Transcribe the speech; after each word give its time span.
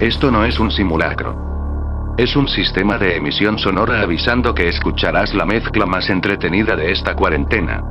Esto 0.00 0.30
no 0.30 0.44
es 0.44 0.58
un 0.58 0.70
simulacro. 0.70 2.14
Es 2.16 2.34
un 2.34 2.48
sistema 2.48 2.98
de 2.98 3.16
emisión 3.16 3.58
sonora 3.58 4.00
avisando 4.00 4.54
que 4.54 4.68
escucharás 4.68 5.34
la 5.34 5.44
mezcla 5.44 5.86
más 5.86 6.08
entretenida 6.08 6.76
de 6.76 6.92
esta 6.92 7.14
cuarentena. 7.14 7.82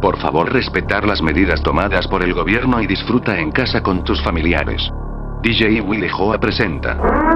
Por 0.00 0.18
favor 0.18 0.52
respetar 0.52 1.04
las 1.04 1.20
medidas 1.22 1.62
tomadas 1.62 2.06
por 2.06 2.22
el 2.22 2.32
gobierno 2.32 2.80
y 2.80 2.86
disfruta 2.86 3.38
en 3.38 3.50
casa 3.50 3.82
con 3.82 4.04
tus 4.04 4.22
familiares. 4.22 4.90
DJ 5.42 5.80
Willy 5.80 6.08
Joa 6.08 6.38
presenta. 6.38 7.35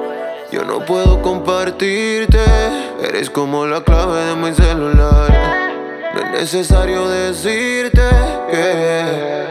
Yo 0.51 0.65
no 0.65 0.85
puedo 0.85 1.21
compartirte, 1.21 2.43
eres 3.01 3.29
como 3.29 3.65
la 3.65 3.81
clave 3.85 4.19
de 4.25 4.35
mi 4.35 4.53
celular. 4.53 5.31
No 6.13 6.19
es 6.19 6.31
necesario 6.41 7.07
decirte 7.07 8.01
que 8.51 9.50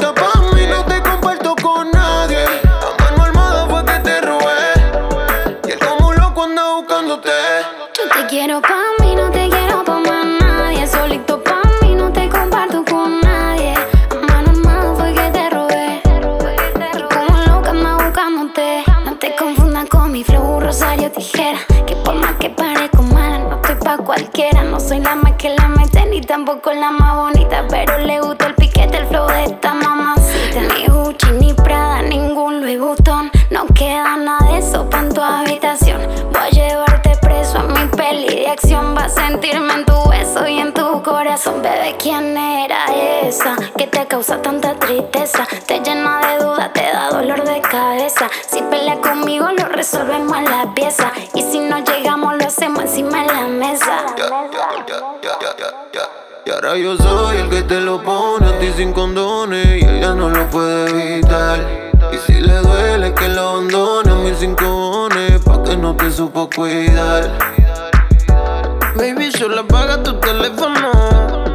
No 24.33 24.79
soy 24.79 25.01
la 25.01 25.15
más 25.15 25.33
que 25.33 25.49
la 25.49 25.67
mete, 25.67 26.05
ni 26.05 26.21
tampoco 26.21 26.71
la 26.71 26.89
más 26.91 27.17
bonita. 27.17 27.65
Pero 27.69 27.97
le 27.97 28.21
gusta 28.21 28.47
el 28.47 28.55
piquete, 28.55 28.97
el 28.97 29.07
flow 29.07 29.27
de 29.27 29.43
esta 29.43 29.73
mamacita. 29.73 30.61
Ni 30.73 30.87
Gucci, 30.87 31.31
ni 31.39 31.53
Prada, 31.53 32.01
ningún 32.01 32.61
Louis 32.61 32.79
Vuitton. 32.79 33.29
No 33.49 33.65
queda 33.67 34.15
nada 34.15 34.49
de 34.49 34.59
eso 34.59 34.89
pa' 34.89 34.99
en 34.99 35.13
tu 35.13 35.21
habitación. 35.21 36.01
Voy 36.31 36.41
a 36.41 36.49
llevarte 36.49 37.17
preso 37.21 37.57
a 37.59 37.63
mi 37.63 37.85
peli 37.89 38.27
de 38.27 38.47
acción. 38.47 38.95
Va 38.97 39.03
a 39.03 39.09
sentirme 39.09 39.73
en 39.73 39.85
tu 39.85 40.09
beso 40.09 40.47
y 40.47 40.59
en 40.59 40.73
tu 40.73 41.03
corazón. 41.03 41.61
Bebé, 41.61 41.97
¿quién 41.99 42.37
era 42.37 42.85
esa 43.23 43.57
que 43.77 43.87
te 43.87 44.07
causa 44.07 44.41
tanta 44.41 44.75
tristeza? 44.75 45.45
Te 45.67 45.81
llena 45.81 46.21
de 46.25 46.43
dudas, 46.45 46.71
te 46.71 46.83
da 46.83 47.09
dolor 47.09 47.43
de 47.43 47.59
cabeza. 47.59 48.29
Si 48.49 48.61
pelea 48.61 48.95
conmigo, 49.01 49.49
lo 49.51 49.65
resolvemos 49.65 50.37
en 50.37 50.45
la 50.45 50.73
pieza. 50.73 51.11
Y 51.33 51.41
si 51.41 51.59
no 51.59 51.79
llegamos, 51.79 52.35
Y 56.45 56.49
ahora 56.49 56.77
yo 56.77 56.95
soy 56.97 57.37
el 57.37 57.49
que 57.49 57.63
te 57.63 57.81
lo 57.81 58.01
pone 58.01 58.47
a 58.47 58.59
ti 58.59 58.71
sin 58.75 58.93
condones 58.93 59.65
y 59.81 59.85
ella 59.85 60.13
no 60.13 60.29
lo 60.29 60.49
puede 60.49 60.89
evitar. 60.89 61.59
Y 62.11 62.17
si 62.17 62.39
le 62.39 62.55
duele 62.55 63.13
que 63.13 63.27
lo 63.27 63.41
abandone 63.49 64.11
a 64.11 64.15
mis 64.15 64.37
cinco 64.37 65.09
pa' 65.45 65.63
que 65.63 65.75
no 65.75 65.95
te 65.95 66.09
supo 66.11 66.49
cuidar. 66.55 67.29
Baby, 68.95 69.31
solo 69.31 69.61
apaga 69.61 70.01
tu 70.01 70.13
teléfono. 70.19 70.91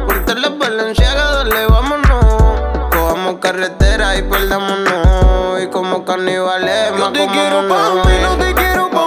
Ponte 0.05 0.35
la 0.35 0.49
valenciaga, 0.49 1.31
dale, 1.31 1.65
vámonos. 1.67 2.61
Cojamos 2.91 3.35
carretera 3.39 4.17
y 4.17 4.21
perdámonos. 4.23 5.63
Y 5.63 5.67
como 5.67 6.05
carnivales, 6.05 6.91
Yo 6.97 7.11
te 7.11 7.27
quiero 7.27 7.67
pa' 7.67 8.03
mí, 8.05 8.13
no 8.21 8.37
te 8.37 8.53
quiero 8.53 8.89
pa' 8.89 9.06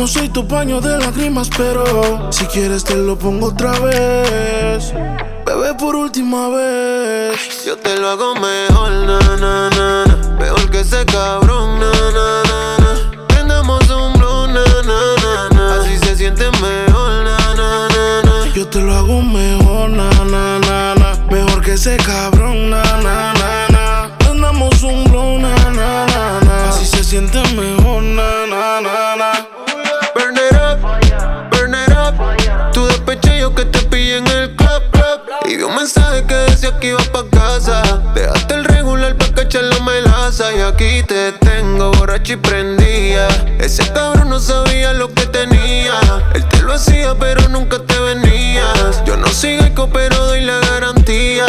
No 0.00 0.06
soy 0.06 0.30
tu 0.30 0.48
paño 0.48 0.80
de 0.80 0.96
lágrimas, 0.96 1.50
pero 1.54 2.32
si 2.32 2.46
quieres 2.46 2.84
te 2.84 2.94
lo 2.94 3.18
pongo 3.18 3.48
otra 3.48 3.78
vez. 3.80 4.94
Bebé, 5.44 5.74
por 5.78 5.94
última 5.94 6.48
vez. 6.48 7.66
Yo 7.66 7.76
te 7.76 7.98
lo 7.98 8.08
hago 8.08 8.34
mejor, 8.34 8.90
na 8.90 9.18
na 9.18 9.36
na 9.36 9.68
na 9.68 10.38
Mejor 10.38 10.70
que 10.70 10.80
ese 10.80 11.04
cabrón, 11.04 11.78
na 11.78 11.92
na 12.16 12.42
na 12.48 12.78
na 12.78 13.26
Prendamos 13.28 13.90
un 13.90 14.14
blow, 14.14 14.46
na 14.46 14.64
na 14.64 15.16
na 15.22 15.48
na 15.54 15.74
Así 15.74 15.98
se 15.98 16.16
siente 16.16 16.50
mejor, 16.62 17.22
na 17.22 17.36
na 17.54 17.88
na 17.90 18.22
na 18.22 18.54
Yo 18.54 18.66
te 18.68 18.80
lo 18.80 18.94
hago 18.94 19.20
mejor, 19.20 19.90
na 19.90 20.08
na 20.24 20.58
na 20.60 20.94
na. 20.94 21.14
Mejor 21.30 21.60
que 21.60 21.74
ese 21.74 21.98
cabrón, 21.98 22.70
na 22.70 22.82
na 23.02 23.34
na 23.34 23.68
na. 23.68 24.16
Andamos 24.30 24.82
un 24.82 25.04
blow, 25.04 25.38
na 25.38 25.54
na 25.72 26.06
na 26.06 26.40
na. 26.40 26.68
Así 26.70 26.86
se 26.86 27.04
siente 27.04 27.40
que 36.78 36.88
ibas 36.88 37.08
pa' 37.08 37.24
casa. 37.30 37.82
Dejaste 38.14 38.54
el 38.54 38.64
regular 38.64 39.16
pa' 39.16 39.32
cachar 39.34 39.64
la 39.64 39.80
melaza. 39.80 40.52
Y 40.54 40.60
aquí 40.60 41.02
te 41.02 41.32
tengo 41.32 41.90
borracho 41.92 42.34
y 42.34 42.36
prendía. 42.36 43.28
Ese 43.58 43.90
cabrón 43.92 44.30
no 44.30 44.38
sabía 44.38 44.92
lo 44.92 45.12
que 45.12 45.26
tenía. 45.26 45.98
Él 46.34 46.44
te 46.48 46.62
lo 46.62 46.74
hacía, 46.74 47.14
pero 47.18 47.48
nunca 47.48 47.78
te 47.78 47.98
venías. 47.98 49.02
Yo 49.04 49.16
no 49.16 49.28
sigo 49.28 49.70
pero 49.92 50.26
doy 50.26 50.42
la 50.42 50.58
garantía. 50.58 51.46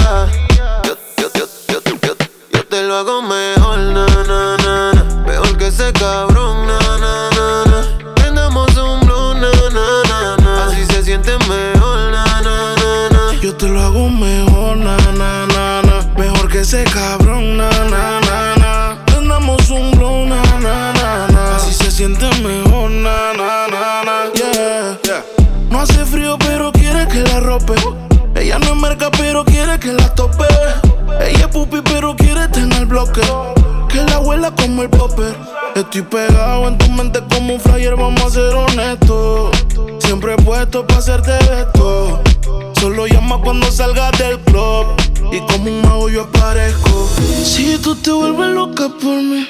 Cabrón, 16.85 17.57
na, 17.57 17.69
na, 17.69 18.97
un 19.69 19.91
blue, 19.91 20.25
na, 20.25 20.41
na. 20.59 21.55
Así 21.55 21.73
se 21.73 21.91
siente 21.91 22.25
mejor, 22.41 22.89
na. 22.89 23.31
Yeah, 24.33 24.97
yeah. 25.03 25.23
No 25.69 25.79
hace 25.81 26.05
frío, 26.05 26.37
pero 26.39 26.71
quiere 26.71 27.07
que 27.07 27.21
la 27.21 27.39
rope. 27.39 27.73
Ella 28.35 28.59
no 28.59 28.67
es 28.67 28.75
merca, 28.75 29.11
pero 29.11 29.45
quiere 29.45 29.79
que 29.79 29.93
la 29.93 30.13
tope. 30.15 30.45
Ella 31.21 31.45
es 31.45 31.47
pupi, 31.47 31.81
pero 31.81 32.15
quiere 32.15 32.47
tener 32.47 32.85
bloque. 32.85 33.21
Que 33.89 34.03
la 34.03 34.15
abuela 34.15 34.51
como 34.51 34.81
el 34.83 34.89
popper. 34.89 35.35
Estoy 35.75 36.01
pegado 36.01 36.67
en 36.67 36.77
tu 36.77 36.89
mente 36.89 37.21
como 37.33 37.53
un 37.53 37.59
flyer, 37.59 37.95
vamos 37.95 38.23
a 38.23 38.29
ser 38.29 38.53
honestos. 38.53 39.51
Siempre 39.99 40.33
he 40.33 40.37
puesto 40.37 40.85
para 40.85 40.99
hacerte 40.99 41.31
esto. 41.59 42.21
Solo 42.81 43.05
llama 43.05 43.39
cuando 43.43 43.71
salgas 43.71 44.11
del 44.17 44.39
club. 44.39 44.87
Y 45.31 45.39
como 45.41 45.69
un 45.69 45.83
mago 45.83 46.09
yo 46.09 46.23
aparezco. 46.23 47.07
Si 47.43 47.77
tú 47.77 47.93
te 47.93 48.09
vuelves 48.09 48.55
loca 48.55 48.89
por 48.89 49.21
mí, 49.21 49.47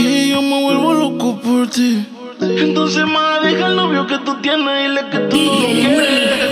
y 0.00 0.30
yo 0.30 0.42
me 0.42 0.64
vuelvo 0.64 0.92
loco 0.92 1.40
por 1.40 1.70
ti. 1.70 2.04
Entonces, 2.40 3.06
más 3.06 3.44
deja 3.44 3.68
el 3.68 3.76
novio 3.76 4.08
que 4.08 4.18
tú 4.18 4.42
tienes 4.42 4.86
y 4.86 4.88
le 4.92 5.08
que 5.08 5.18
tú 5.30 5.36
no 5.36 5.52
quieres. 5.66 6.50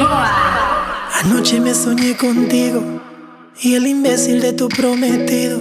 Anoche 1.25 1.59
me 1.59 1.75
soñé 1.75 2.17
contigo 2.17 2.85
y 3.61 3.75
el 3.75 3.89
imbécil 3.89 4.41
de 4.41 4.53
tu 4.53 4.69
prometido. 4.69 5.61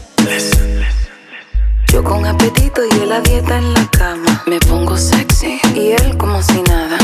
Yo 1.91 2.01
con 2.01 2.25
apetito 2.25 2.81
y 2.85 3.01
él 3.01 3.09
la 3.09 3.19
dieta 3.19 3.57
en 3.57 3.73
la 3.73 3.85
cama. 3.91 4.43
Me 4.45 4.59
pongo 4.59 4.95
sexy 4.95 5.59
y 5.75 5.91
él 5.91 6.15
como 6.17 6.41
si 6.41 6.61
nada. 6.61 6.97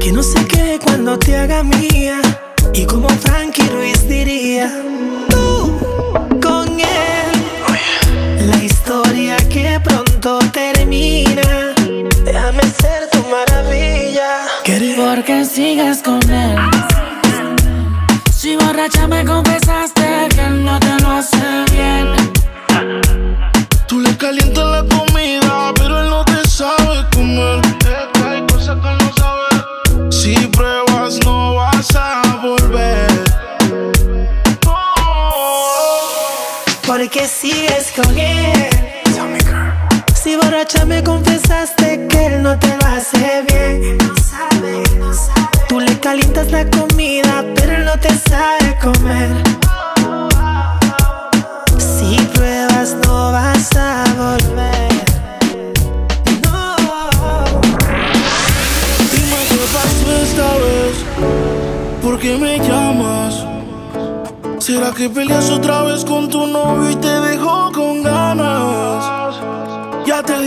Que 0.00 0.10
no 0.10 0.20
sé 0.20 0.44
qué 0.46 0.80
cuando 0.82 1.16
te 1.16 1.36
haga 1.36 1.62
mía. 1.62 2.20
Y 2.74 2.84
como 2.84 3.08
Frankie 3.08 3.68
Ruiz 3.68 4.08
diría, 4.08 4.68
tú 5.28 5.78
con 6.42 6.68
él. 6.80 8.48
La 8.50 8.56
historia 8.64 9.36
que 9.48 9.78
pronto 9.78 10.40
termina. 10.50 11.72
Déjame 12.24 12.62
ser 12.62 13.10
tu 13.12 13.22
maravilla. 13.28 14.42
Porque 14.96 15.44
sigues 15.44 16.02
con 16.02 16.20
él. 16.28 16.58
Si 18.34 18.56
borracha 18.56 19.06
me 19.06 19.24
confesaste 19.24 20.01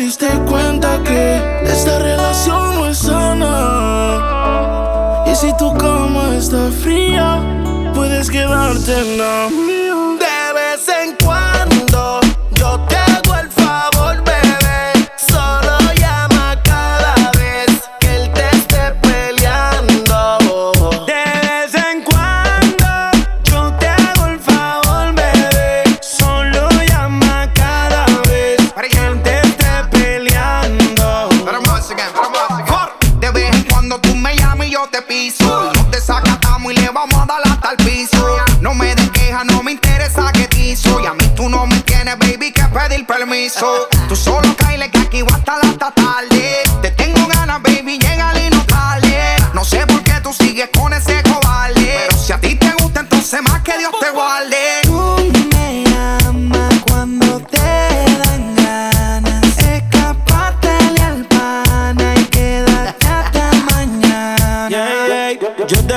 diste 0.06 0.28
cuenta 0.48 1.02
que 1.04 1.42
esta 1.64 1.98
relación 1.98 2.76
no 2.76 2.86
es 2.86 3.00
sana. 3.00 3.64
Y 5.26 5.36
si 5.36 5.52
tu 5.58 5.74
cama 5.74 6.36
está 6.38 6.70
fría, 6.84 7.42
puedes 7.96 8.30
quedarte 8.30 9.00
en 9.00 9.18
la 9.18 9.50
mía. 9.50 10.25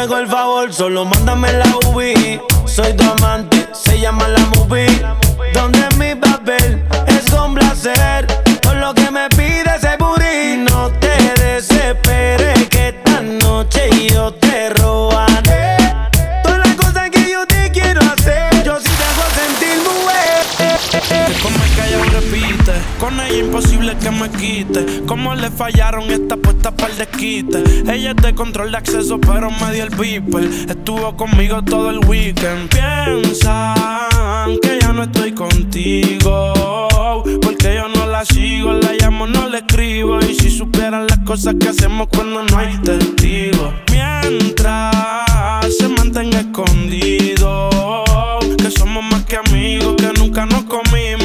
El 0.04 0.28
favor, 0.28 0.72
solo 0.72 1.04
mándame 1.04 1.52
la 1.52 1.64
UV. 1.88 2.40
Soy 2.66 2.92
tu 2.94 3.04
amante, 3.04 3.68
se 3.72 3.98
llama 3.98 4.28
la 4.28 4.38
movie. 4.54 4.86
Donde 5.52 5.80
mi 5.98 6.14
papel 6.14 6.84
es 7.08 7.32
un 7.32 7.54
placer. 7.54 8.37
Imposible 23.36 23.96
que 23.98 24.10
me 24.10 24.30
quite. 24.30 25.04
Como 25.06 25.34
le 25.34 25.50
fallaron 25.50 26.10
esta 26.10 26.36
puesta 26.36 26.70
para 26.70 26.92
el 26.92 26.98
desquite. 26.98 27.62
Ella 27.92 28.10
es 28.10 28.16
de 28.16 28.34
control 28.34 28.70
de 28.70 28.78
acceso, 28.78 29.20
pero 29.20 29.50
me 29.50 29.72
dio 29.72 29.84
el 29.84 29.90
beeper. 29.90 30.44
Estuvo 30.68 31.16
conmigo 31.16 31.62
todo 31.62 31.90
el 31.90 31.98
weekend. 32.06 32.68
Piensan 32.70 34.58
que 34.62 34.78
ya 34.80 34.92
no 34.92 35.04
estoy 35.04 35.32
contigo. 35.32 36.52
Porque 37.42 37.74
yo 37.74 37.88
no 37.88 38.06
la 38.06 38.24
sigo, 38.24 38.72
la 38.72 38.92
llamo, 38.92 39.26
no 39.26 39.48
le 39.48 39.58
escribo. 39.58 40.20
Y 40.20 40.34
si 40.34 40.50
supieran 40.50 41.06
las 41.06 41.18
cosas 41.20 41.54
que 41.60 41.68
hacemos 41.68 42.08
cuando 42.08 42.42
no 42.42 42.58
hay 42.58 42.76
testigos. 42.78 43.72
Mientras 43.90 44.94
se 45.78 45.88
mantenga 45.88 46.40
escondido. 46.40 47.70
Que 48.56 48.70
somos 48.70 49.04
más 49.04 49.24
que 49.24 49.36
amigos, 49.36 49.96
que 49.96 50.12
nunca 50.18 50.46
nos 50.46 50.64
comimos, 50.64 51.17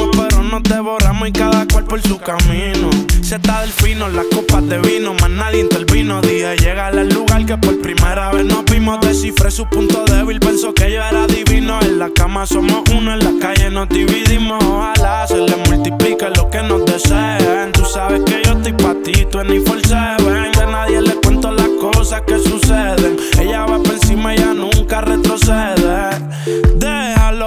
nos 0.54 0.64
devoramos 0.64 1.28
y 1.28 1.32
cada 1.32 1.66
cual 1.66 1.86
por 1.86 2.00
su 2.04 2.20
camino. 2.20 2.92
Se 3.24 3.38
está 3.38 3.62
del 3.62 3.72
fino, 3.72 4.08
las 4.08 4.28
copas 4.28 4.68
de 4.68 4.78
vino, 4.78 5.16
más 5.16 5.32
nadie 5.32 5.62
intervino. 5.62 6.22
Dije, 6.22 6.56
llega 6.58 6.88
al 6.88 7.10
lugar 7.10 7.44
que 7.48 7.58
por 7.58 7.82
primera 7.82 8.32
vez 8.32 8.46
nos 8.46 8.64
vimos. 8.66 9.02
Descifré 9.02 9.50
su 9.50 9.68
punto 9.68 10.06
débil, 10.06 10.40
pensó 10.40 10.72
que 10.72 10.92
yo 10.92 11.02
era 11.02 11.26
divino. 11.26 11.80
En 11.82 11.98
la 11.98 12.12
cama 12.12 12.46
somos 12.46 12.84
uno, 12.96 13.14
en 13.14 13.20
la 13.20 13.34
calle 13.42 13.72
nos 13.72 13.90
dividimos. 13.90 14.64
Ojalá 14.64 15.26
se 15.26 15.38
le 15.38 15.56
multiplique 15.56 16.30
lo 16.38 16.48
que 16.52 16.62
nos 16.62 16.86
deseen. 16.86 17.72
Tú 17.72 17.84
sabes 17.86 18.22
que 18.24 18.44
yo 18.46 18.52
estoy 18.52 18.74
pa' 18.74 18.96
ti, 19.04 19.26
tú 19.32 19.44
ni 19.44 19.60
force 19.60 19.96
De 19.96 20.66
nadie 20.72 21.02
le 21.02 21.16
cuento 21.16 21.52
las 21.52 21.70
cosas 21.82 22.22
que 22.28 22.38
suceden. 22.38 23.18
Ella 23.40 23.66
va 23.66 23.82
por 23.82 23.94
encima, 23.94 24.36
ella 24.36 24.54
nunca 24.54 25.02
retrocede. 25.02 25.84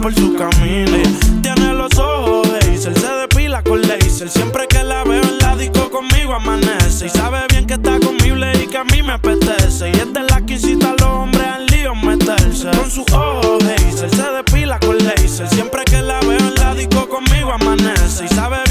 por 0.00 0.14
su 0.14 0.34
camino. 0.34 0.96
Tiene 1.42 1.74
los 1.74 1.96
ojos 1.98 2.48
de 2.52 2.76
se 2.78 2.90
depila 2.90 3.62
con 3.62 3.80
laser. 3.82 4.28
Siempre 4.28 4.66
que 4.68 4.82
la 4.82 5.04
veo 5.04 5.22
en 5.22 5.38
la 5.38 5.56
disco 5.56 5.90
conmigo 5.90 6.34
amanece. 6.34 7.06
Y 7.06 7.10
sabe 7.10 7.40
bien 7.50 7.66
que 7.66 7.74
está 7.74 7.98
conmigo 8.00 8.36
y 8.36 8.66
que 8.66 8.78
a 8.78 8.84
mí 8.84 9.02
me 9.02 9.12
apetece. 9.12 9.90
Y 9.90 9.92
es 9.92 10.12
de 10.12 10.22
la 10.22 10.40
que 10.44 10.54
incita 10.54 10.90
a 10.90 10.92
los 10.92 11.02
hombres 11.02 11.46
al 11.46 11.66
lío 11.66 11.94
meterse. 11.94 12.70
Con 12.70 12.90
sus 12.90 13.10
ojos 13.12 13.62
hazel, 13.62 14.10
se 14.10 14.30
depila 14.32 14.78
con 14.80 14.98
laser. 14.98 15.48
Siempre 15.48 15.84
que 15.84 16.02
la 16.02 16.20
veo 16.20 16.38
en 16.38 16.54
la 16.54 16.74
disco 16.74 17.08
conmigo 17.08 17.52
amanece. 17.52 18.24
Y 18.24 18.28
sabe 18.34 18.63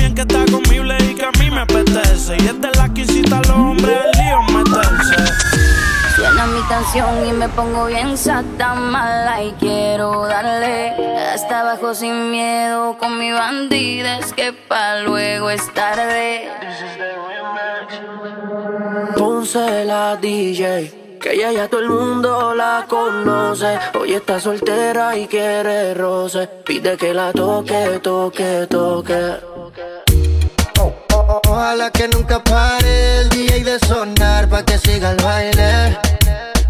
canción 6.84 7.26
y 7.26 7.32
me 7.32 7.48
pongo 7.50 7.86
bien 7.86 8.18
sata 8.18 8.76
mala 8.76 9.42
y 9.42 9.52
quiero 9.54 10.26
darle 10.26 10.90
hasta 11.34 11.62
abajo 11.62 11.96
sin 11.96 12.30
miedo 12.30 12.98
con 12.98 13.18
mi 13.18 13.32
bandida 13.32 14.20
es 14.20 14.34
que 14.34 14.52
pa 14.52 14.98
luego 14.98 15.50
es 15.50 15.74
tarde. 15.74 16.50
Ponce 19.18 19.86
la 19.86 20.18
DJ. 20.18 21.20
Que 21.22 21.34
ella 21.34 21.54
ya 21.54 21.68
todo 21.70 21.80
el 21.80 21.90
mundo 21.90 22.54
la 22.54 22.86
conoce. 22.88 23.80
Hoy 23.98 24.14
está 24.14 24.40
soltera 24.42 25.16
y 25.18 25.28
quiere 25.28 25.94
roce. 25.94 26.48
Pide 26.66 26.98
que 26.98 27.14
la 27.14 27.32
toque, 27.32 28.00
toque, 28.02 28.68
toque. 28.70 29.38
Ojalá 31.48 31.92
que 31.92 32.10
nunca 32.10 32.44
pare 32.44 33.22
el 33.22 33.30
DJ 33.30 33.64
de 33.64 33.80
sonar 33.80 34.50
pa' 34.50 34.64
que 34.64 34.78
siga 34.78 35.12
el 35.12 35.24
baile. 35.24 35.98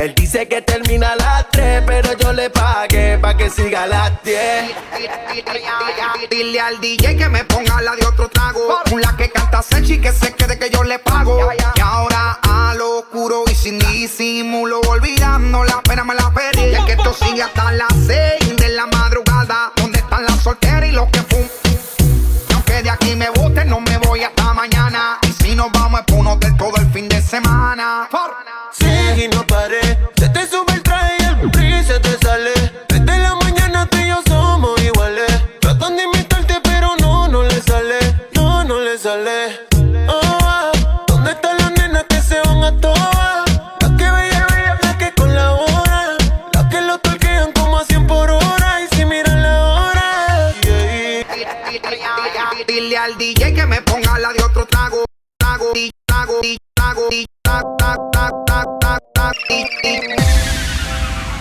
Él 0.00 0.14
dice 0.14 0.48
que 0.48 0.62
termina 0.62 1.12
a 1.12 1.16
las 1.16 1.50
3, 1.50 1.82
pero 1.86 2.16
yo 2.16 2.32
le 2.32 2.48
pagué 2.48 3.18
pa' 3.18 3.36
que 3.36 3.50
siga 3.50 3.82
a 3.82 3.86
las 3.86 4.22
10. 4.22 4.74
Dile 6.30 6.58
al 6.58 6.80
DJ 6.80 7.18
que 7.18 7.28
me 7.28 7.44
ponga 7.44 7.82
la 7.82 7.94
de 7.94 8.06
otro 8.06 8.30
trago. 8.30 8.80
La 8.98 9.14
que 9.14 9.28
canta 9.28 9.60
Sechi 9.60 10.00
que 10.00 10.10
se 10.10 10.32
quede 10.32 10.58
que 10.58 10.70
yo 10.70 10.84
le 10.84 11.00
pago. 11.00 11.50
Y 11.76 11.80
ahora 11.82 12.38
a 12.42 12.74
lo 12.76 13.00
oscuro 13.00 13.44
y 13.50 13.54
sin 13.54 13.78
disimulo, 13.78 14.80
olvidando 14.88 15.64
la 15.64 15.82
pena 15.82 16.02
me 16.02 16.14
la 16.14 16.32
perdí. 16.32 16.74
Y 16.74 16.84
que 16.86 16.92
esto 16.92 17.12
sigue 17.12 17.42
hasta 17.42 17.70
las 17.72 17.92
6 18.06 18.56
de 18.56 18.68
la 18.70 18.86
madrugada. 18.86 19.70
¿Dónde 19.76 19.98
están 19.98 20.24
las 20.24 20.42
solteras 20.42 20.88
y 20.88 20.92
los 20.92 21.10
que 21.10 21.20
fum? 21.24 21.46
Aunque 22.54 22.82
de 22.82 22.88
aquí 22.88 23.14
me 23.16 23.28
guste, 23.28 23.66
no 23.66 23.80
me 23.80 23.98
voy 23.98 24.24
hasta 24.24 24.54
mañana. 24.54 25.18
Y 25.50 25.56
nos 25.56 25.72
vamos 25.72 26.02
por 26.02 26.18
un 26.18 26.28
hotel 26.28 26.56
todo 26.56 26.76
el 26.76 26.88
fin 26.92 27.08
de 27.08 27.20
semana. 27.20 28.08
Sí, 28.70 29.24
y 29.24 29.26
no 29.34 29.44
paré. 29.44 29.98
Se 30.16 30.28
te 30.28 30.46
sube 30.46 30.69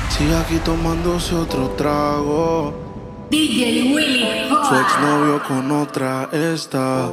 Sigue 0.10 0.36
aquí 0.36 0.58
tomándose 0.60 1.36
otro 1.36 1.70
trago. 1.72 2.74
DJ 3.30 3.94
Willy 3.94 4.26
Su 4.68 4.76
exnovio 4.76 5.42
con 5.48 5.72
otra 5.72 6.30
está. 6.32 7.10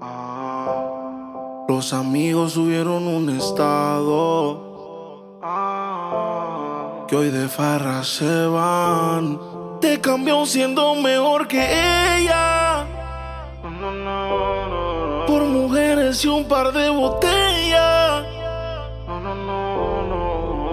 Ah, 0.00 1.64
Los 1.68 1.92
amigos 1.92 2.52
subieron 2.52 3.06
un 3.06 3.30
estado. 3.30 5.38
Ah, 5.42 7.04
Que 7.08 7.16
hoy 7.16 7.30
de 7.30 7.48
farra 7.48 8.04
se 8.04 8.46
van. 8.46 9.38
Te 9.80 10.00
cambió 10.00 10.44
siendo 10.44 10.94
mejor 10.96 11.48
que 11.48 11.62
ella. 12.18 12.67
Mujeres 15.48 16.24
y 16.24 16.28
un 16.28 16.44
par 16.46 16.72
de 16.72 16.90
botellas. 16.90 18.24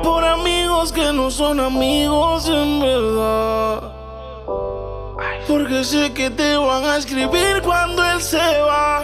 Por 0.03 0.23
amigos 0.23 0.91
que 0.91 1.13
no 1.13 1.31
son 1.31 1.59
amigos 1.59 2.49
en 2.49 2.79
verdad. 2.81 3.91
Porque 5.47 5.83
sé 5.83 6.13
que 6.13 6.29
te 6.29 6.57
van 6.57 6.83
a 6.83 6.97
escribir 6.97 7.61
cuando 7.63 8.03
él 8.03 8.21
se 8.21 8.37
va. 8.37 9.01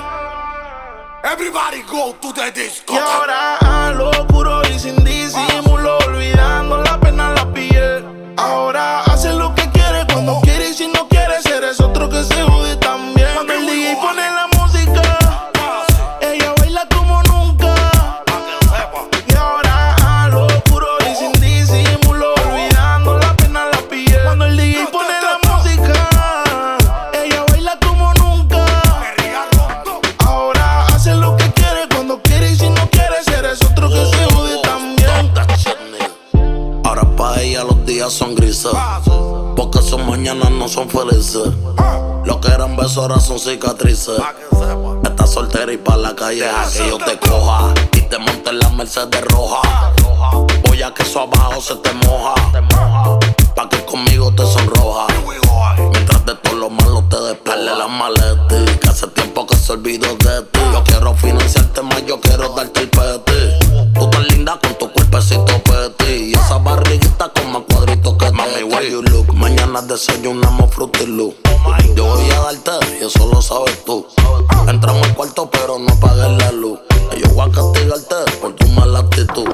Everybody 1.23 1.83
go 1.83 2.15
to 2.21 2.33
the 2.33 2.51
disco. 2.51 2.93
Y 2.93 2.97
ahora 2.97 3.57
a 3.57 3.91
lo 3.91 4.11
puro 4.27 4.61
y 4.69 4.77
sin 4.77 5.01
disimulo, 5.03 5.97
olvidando 6.07 6.81
la 6.83 6.99
pena 6.99 7.31
la 7.31 7.45
piel. 7.53 8.33
Ahora 8.37 9.01
hace 9.01 9.31
lo 9.33 9.53
que 9.55 9.69
quiere 9.69 10.05
cuando 10.11 10.41
quiere 10.41 10.69
y 10.69 10.73
si 10.73 10.87
no 10.87 11.07
quiere, 11.07 11.35
eres 11.55 11.79
otro 11.79 12.09
que 12.09 12.23
se 12.23 12.41
jode 12.41 12.50
son 40.71 40.89
felices. 40.89 41.49
Lo 42.23 42.39
que 42.39 42.47
eran 42.49 42.77
besos 42.77 42.99
ahora 42.99 43.19
son 43.19 43.37
cicatrices. 43.37 44.17
Estás 45.03 45.33
soltera 45.33 45.73
y 45.73 45.77
pa' 45.77 45.97
la 45.97 46.15
calle 46.15 46.45
deja 46.45 46.71
que 46.71 46.89
yo 46.89 46.97
te 46.97 47.19
coja. 47.19 47.73
Y 47.93 48.01
te 48.01 48.17
monte 48.17 48.51
en 48.51 48.59
la 48.59 48.69
Mercedes 48.69 49.21
roja. 49.25 49.91
Voy 50.67 50.81
a 50.81 50.93
que 50.93 51.03
eso 51.03 51.21
abajo 51.21 51.59
se 51.59 51.75
te 51.75 51.91
moja. 51.91 52.35
Pa' 53.53 53.67
que 53.67 53.83
conmigo 53.83 54.33
te 54.33 54.45
sonroja. 54.45 55.07
Mientras 55.91 56.25
de 56.25 56.35
todo 56.35 56.55
lo 56.55 56.69
malo 56.69 57.03
te 57.09 57.19
despegue 57.19 57.65
las 57.65 57.89
maletas. 57.89 58.77
Que 58.79 58.87
hace 58.87 59.07
tiempo 59.07 59.45
que 59.45 59.57
se 59.57 59.73
olvidó 59.73 60.15
de 60.15 60.41
ti. 60.43 60.59
Yo 60.71 60.83
quiero 60.85 61.13
financiarte 61.15 61.81
más, 61.81 62.05
yo 62.05 62.21
quiero 62.21 62.47
darte 62.49 62.79
el 62.79 62.89
peti. 62.89 63.93
Tú 63.93 64.09
tan 64.09 64.23
linda 64.27 64.57
con 64.61 64.73
tu 64.75 64.89
cuerpecito 64.89 65.61
peti. 65.63 66.31
Y 66.31 66.33
esa 66.33 66.59
barriguita 66.59 67.29
con 67.29 67.51
you 68.89 69.01
look? 69.03 69.33
Mañana 69.33 69.81
desayunamos 69.81 70.73
Fruity 70.73 71.05
Loop. 71.05 71.35
Yo 71.95 72.05
voy 72.05 72.29
a 72.31 72.39
darte 72.39 72.71
y 73.00 73.05
eso 73.05 73.29
lo 73.31 73.41
sabes 73.41 73.83
tú. 73.85 74.05
Entramos 74.67 75.07
al 75.07 75.15
cuarto 75.15 75.50
pero 75.50 75.77
no 75.77 75.91
apagues 75.91 76.38
la 76.38 76.51
luz. 76.51 76.79
Yo 77.17 77.29
voy 77.29 77.50
a 77.50 77.51
castigarte 77.51 78.15
por 78.39 78.53
tu 78.55 78.67
mala 78.69 79.00
actitud. 79.00 79.47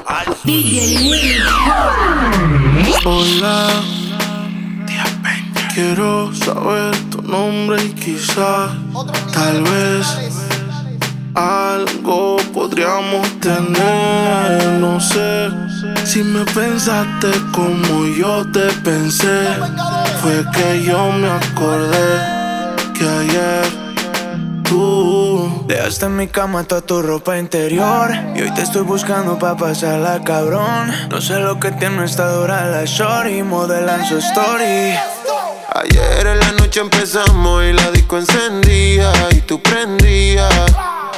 Hola. 3.04 3.82
Quiero 5.74 6.34
saber 6.34 6.96
tu 7.10 7.22
nombre 7.22 7.84
y 7.84 7.92
quizás, 7.92 8.70
tal 9.32 9.62
vez, 9.62 10.06
algo 11.78 12.36
podríamos 12.52 13.26
tener. 13.40 14.64
No 14.80 15.00
sé 15.00 15.50
si 16.04 16.22
me 16.22 16.44
pensaste 16.44 17.28
como 17.52 18.06
yo 18.06 18.46
te 18.52 18.66
pensé. 18.84 19.46
Fue 20.22 20.44
que 20.52 20.82
yo 20.82 21.12
me 21.12 21.30
acordé 21.30 22.10
que 22.94 23.08
ayer 23.08 23.66
tú 24.64 25.64
Dejaste 25.68 26.06
en 26.06 26.16
mi 26.16 26.26
cama 26.26 26.64
toda 26.64 26.80
tu 26.80 27.00
ropa 27.02 27.38
interior 27.38 28.10
Y 28.34 28.42
hoy 28.42 28.50
te 28.54 28.62
estoy 28.62 28.82
buscando 28.82 29.38
pa' 29.38 29.56
pasarla 29.56 30.20
cabrón 30.24 30.92
No 31.08 31.20
sé 31.20 31.38
lo 31.38 31.60
que 31.60 31.70
tiene 31.70 32.04
esta 32.04 32.32
dura 32.32 32.66
la 32.66 32.84
shorty 32.84 33.44
Modelan 33.44 34.04
su 34.04 34.18
story 34.18 34.96
Ayer 35.74 36.26
en 36.26 36.40
la 36.40 36.52
noche 36.52 36.80
empezamos 36.80 37.62
y 37.62 37.72
la 37.72 37.90
disco 37.92 38.18
encendía 38.18 39.12
y 39.30 39.40
tú 39.42 39.62
prendías. 39.62 40.52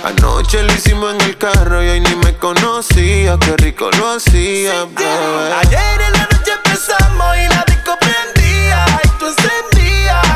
Anoche 0.04 0.62
lo 0.62 0.72
hicimos 0.72 1.14
en 1.14 1.20
el 1.20 1.36
carro 1.36 1.82
y 1.82 1.88
hoy 1.88 2.00
ni 2.00 2.14
me 2.16 2.34
conocía, 2.36 3.36
qué 3.38 3.56
rico 3.58 3.90
lo 3.90 4.12
hacía, 4.12 4.84
bebé. 4.84 5.52
Ayer 5.60 6.00
en 6.00 6.12
la 6.12 6.26
noche 6.32 6.52
empezamos 6.52 7.36
y 7.36 7.48
la 7.48 7.64
disco 7.66 7.98
prendía 8.00 8.86
y 9.04 9.08
tú 9.18 9.26
encendías. 9.26 10.26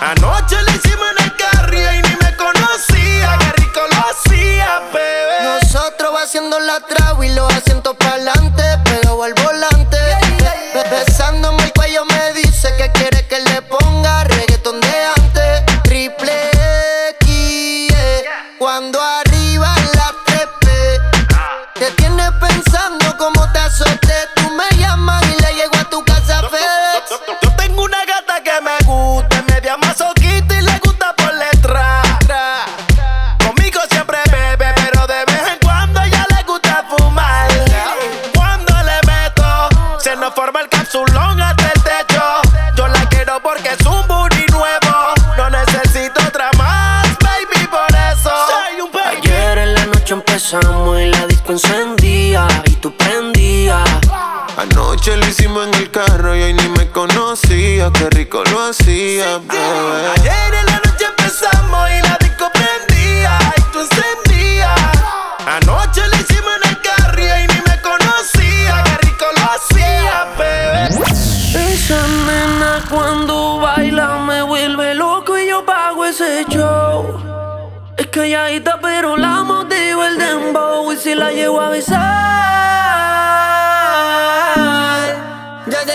Anoche 0.00 0.56
lo 0.62 0.70
hicimos 0.72 1.06
en 1.16 1.24
el 1.24 1.36
carro 1.36 1.74
y 1.74 1.82
hoy 1.84 2.02
ni 2.02 2.16
me 2.22 2.36
conocía, 2.36 3.38
qué 3.38 3.52
rico 3.62 3.80
lo 3.90 3.96
hacía, 4.10 4.80
bebé. 4.92 5.60
Nosotros 5.62 6.14
va 6.14 6.22
haciendo 6.24 6.60
la 6.60 6.80
traba 6.80 7.24
y 7.24 7.34
los 7.34 7.50
asientos 7.52 7.96
pa'lante, 7.96 8.28
pegado 8.28 8.37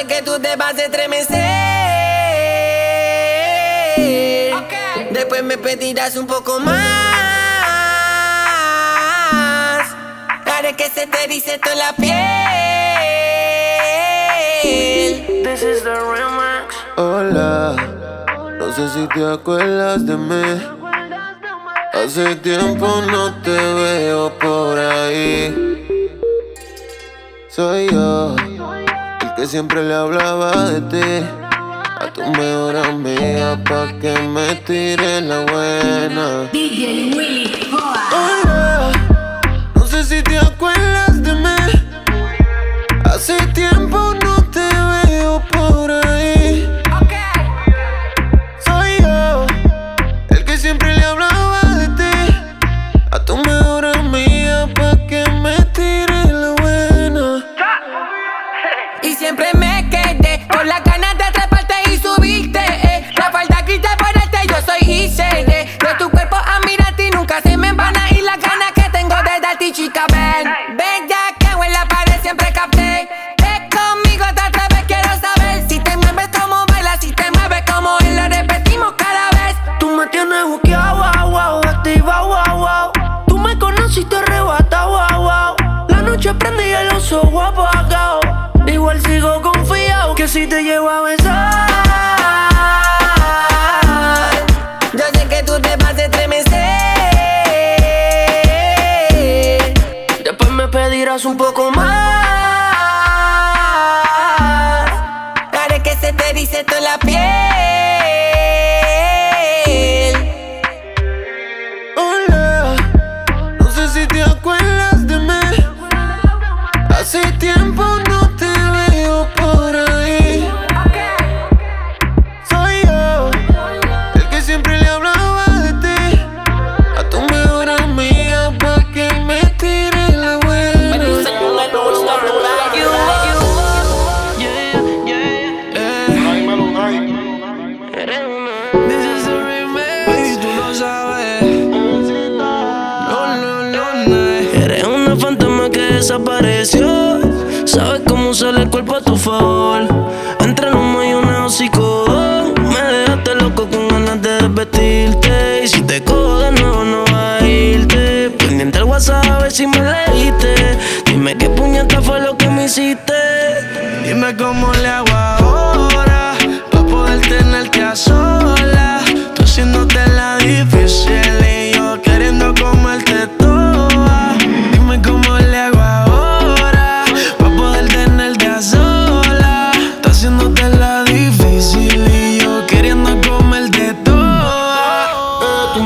sé 0.03 0.07
que 0.07 0.21
tú 0.21 0.39
te 0.39 0.55
vas 0.55 0.77
a 0.77 0.83
estremecer. 0.83 1.39
Después 5.11 5.43
me 5.43 5.57
pedirás 5.57 6.15
un 6.15 6.27
poco 6.27 6.59
más. 6.59 6.73
Haré 10.45 10.75
que 10.75 10.89
se 10.89 11.07
te 11.07 11.23
erice 11.23 11.57
toda 11.59 11.75
la 11.75 11.93
piel. 11.93 12.13
This 15.43 15.61
is 15.63 15.83
the 15.83 15.95
remix. 15.95 16.75
Hola, 16.95 17.75
no 18.59 18.73
sé 18.73 18.89
si 18.89 19.07
te 19.07 19.25
acuerdas 19.25 20.05
de 20.05 20.15
mí. 20.17 20.61
Hace 21.93 22.35
tiempo 22.37 23.01
no 23.11 23.33
te 23.41 23.51
veo 23.51 24.37
por 24.39 24.77
ahí. 24.79 25.73
Soy 27.49 27.87
yo, 27.91 28.35
que 29.43 29.49
siempre 29.49 29.83
le 29.83 29.93
hablaba 29.93 30.69
de 30.69 30.79
ti. 30.91 31.25
A 31.99 32.07
tu 32.13 32.21
mejor 32.21 32.77
amiga 32.77 33.61
pa' 33.65 33.91
que 33.99 34.17
me 34.33 34.55
tire 34.67 35.19
la 35.19 35.39
buena. 35.51 36.49
DJ 36.53 37.11
Willy 37.13 37.51
Hola, 38.13 38.91
no 39.75 39.85
sé 39.85 40.05
si 40.05 40.23
te 40.23 40.37
acuerdas 40.37 41.21
de 41.21 41.33
mí. 41.33 41.59
Hace 43.03 43.35
tiempo 43.47 44.12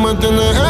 me 0.07 0.15
tienes 0.15 0.66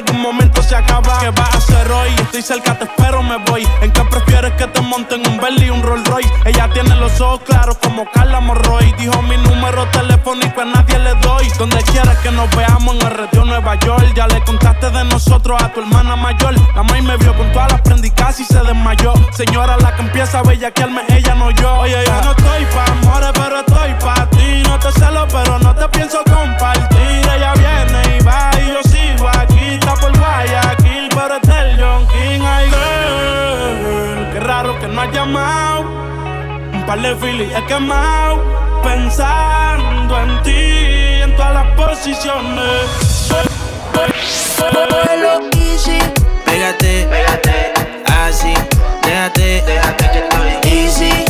algún 0.00 0.22
momento 0.22 0.62
se 0.62 0.74
acaba. 0.74 1.20
¿Qué 1.20 1.30
vas 1.30 1.54
a 1.54 1.58
hacer 1.58 1.90
hoy? 1.90 2.10
Estoy 2.18 2.42
cerca, 2.42 2.78
te 2.78 2.84
espero, 2.84 3.22
me 3.22 3.36
voy. 3.50 3.66
¿En 3.82 3.90
qué 3.90 4.02
prefieres 4.04 4.52
que 4.52 4.66
te 4.66 4.80
monten 4.80 5.26
un 5.26 5.38
Bentley 5.38 5.68
y 5.68 5.70
un 5.70 5.82
Rolls 5.82 6.06
Royce? 6.08 6.30
Ella 6.44 6.68
tiene 6.72 6.94
los 6.96 7.20
ojos 7.20 7.40
claros 7.46 7.76
como 7.78 8.04
Carla 8.10 8.40
Morroy. 8.40 8.92
Dijo 8.98 9.20
mi 9.22 9.36
número 9.36 9.86
telefónico 9.88 10.60
a 10.60 10.64
nadie 10.64 10.98
le 10.98 11.14
doy. 11.16 11.48
Donde 11.58 11.82
quieras 11.84 12.18
que 12.18 12.30
nos 12.30 12.50
veamos 12.56 12.94
en 12.96 13.06
el 13.06 13.14
retiro 13.14 13.44
Nueva 13.44 13.74
York. 13.76 14.12
Ya 14.14 14.26
le 14.26 14.42
contaste 14.44 14.90
de 14.90 15.04
nosotros 15.04 15.62
a 15.62 15.72
tu 15.72 15.80
hermana 15.80 16.16
mayor. 16.16 16.54
La 16.74 16.82
maíz 16.82 17.04
me 17.04 17.16
vio 17.16 17.36
con 17.36 17.50
todas 17.52 17.72
las 17.72 17.80
prendas 17.82 18.00
y 18.38 18.44
se 18.44 18.60
desmayó. 18.60 19.12
Señora, 19.32 19.76
la 19.78 19.94
que 19.94 20.02
empieza 20.02 20.38
a 20.38 20.42
bellaquearme, 20.42 21.02
ella 21.08 21.34
no 21.34 21.50
yo. 21.50 21.80
Oye, 21.80 21.96
yo 22.06 22.22
no 22.22 22.30
estoy 22.30 22.64
pa' 22.66 22.84
amores, 22.92 23.30
pero 23.34 23.58
estoy 23.60 23.94
pa' 23.94 24.30
ti. 24.30 24.62
No 24.68 24.78
te 24.78 24.92
celo, 24.92 25.26
pero 25.32 25.58
no 25.58 25.74
te 25.74 25.88
pienso 25.88 26.18
compartir. 26.24 26.99
Que 35.30 35.36
no 35.36 35.38
has 35.38 35.84
llamado. 35.84 35.84
Un 36.72 36.86
par 36.86 37.00
de 37.00 37.16
filis 37.16 37.48
he 37.54 37.66
quemado. 37.66 38.42
Pensando 38.82 40.18
en 40.20 40.42
ti, 40.42 41.22
en 41.22 41.36
todas 41.36 41.54
las 41.54 41.66
posiciones. 41.76 43.30
Vuelo 44.58 45.48
easy, 45.56 45.98
Pégate, 46.44 47.06
pégate, 47.10 47.72
así, 48.24 48.54
déjate, 49.02 49.62
déjate 49.66 50.10
que 50.10 50.18
estoy 50.18 50.72
easy. 50.72 51.24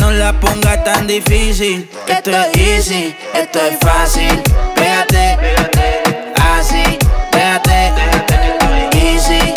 No 0.00 0.10
la 0.12 0.32
pongas 0.40 0.82
tan 0.84 1.06
difícil, 1.06 1.88
esto 2.06 2.30
es 2.30 2.56
easy, 2.56 3.16
esto 3.34 3.58
es 3.60 3.78
fácil. 3.80 4.42
Pégate, 4.74 5.36
pégate, 5.40 6.32
así, 6.56 6.98
déjate, 7.32 7.92
déjate 7.96 8.34
que 8.34 8.48
estoy 8.48 9.00
easy. 9.02 9.54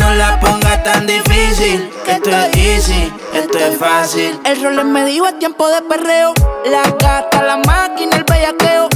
No 0.00 0.14
la 0.14 0.38
pongas 0.40 0.82
tan 0.82 1.06
difícil, 1.06 1.88
esto 2.26 2.58
es 2.58 2.66
easy, 2.66 3.12
esto 3.34 3.58
es 3.58 3.78
fácil. 3.78 4.40
el 4.44 4.60
rol 4.60 4.84
me 4.86 5.04
dijo 5.04 5.28
es 5.28 5.38
tiempo 5.38 5.68
de 5.68 5.80
perreo. 5.82 6.34
La 6.64 6.82
gata, 6.82 7.42
la 7.42 7.56
máquina, 7.58 8.16
el 8.16 8.24
bellaqueo. 8.24 8.88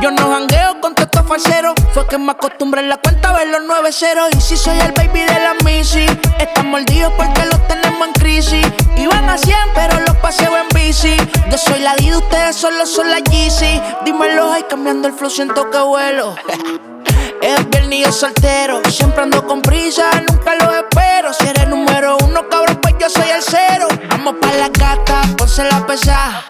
Yo 0.00 0.10
no 0.10 0.30
jangueo 0.30 0.80
con 0.80 0.94
estos 0.96 1.26
falseros. 1.26 1.74
Fue 1.92 2.06
que 2.06 2.16
me 2.16 2.32
acostumbré 2.32 2.80
en 2.80 2.88
la 2.88 2.96
cuenta 2.96 3.30
a 3.30 3.32
ver 3.34 3.48
los 3.48 3.60
nueve 3.66 3.92
ceros. 3.92 4.30
Y 4.34 4.40
si 4.40 4.56
soy 4.56 4.78
el 4.78 4.92
baby 4.92 5.20
de 5.20 5.38
la 5.38 5.54
Missy, 5.64 6.06
están 6.38 6.70
mordidos 6.70 7.12
porque 7.18 7.44
los 7.44 7.68
tenemos 7.68 8.08
en 8.08 8.14
crisis. 8.14 8.66
Iban 8.96 9.28
a 9.28 9.36
100, 9.36 9.56
pero 9.74 10.00
los 10.00 10.16
paseo 10.16 10.56
en 10.56 10.68
bici. 10.74 11.14
Yo 11.50 11.58
soy 11.58 11.80
la 11.80 11.94
D, 11.96 12.16
ustedes 12.16 12.56
solo 12.56 12.86
son 12.86 13.10
la 13.10 13.18
Yeezy. 13.18 13.82
Dímelo, 14.06 14.50
ay, 14.50 14.64
cambiando 14.68 15.08
el 15.08 15.14
flow, 15.14 15.28
siento 15.28 15.68
que 15.70 15.78
vuelo. 15.78 16.34
Es 17.46 17.70
viernes 17.70 17.98
y 18.00 18.02
yo 18.02 18.10
soltero. 18.10 18.82
Siempre 18.90 19.22
ando 19.22 19.46
con 19.46 19.62
prisa, 19.62 20.10
nunca 20.28 20.56
lo 20.56 20.74
espero. 20.74 21.32
Si 21.32 21.46
eres 21.46 21.68
número 21.68 22.16
uno, 22.24 22.48
cabrón, 22.48 22.80
pues 22.82 22.94
yo 22.98 23.08
soy 23.08 23.28
el 23.30 23.40
cero. 23.40 23.86
Vamos 24.10 24.34
pa' 24.40 24.52
la 24.54 24.68
gata, 24.68 25.22
ponse 25.36 25.62
la 25.62 25.86
pesada. 25.86 26.44